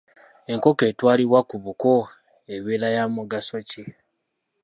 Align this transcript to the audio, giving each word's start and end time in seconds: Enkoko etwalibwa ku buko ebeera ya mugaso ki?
Enkoko 0.51 0.83
etwalibwa 0.91 1.39
ku 1.49 1.55
buko 1.63 1.91
ebeera 2.55 2.87
ya 2.95 3.03
mugaso 3.15 3.57
ki? 3.69 3.83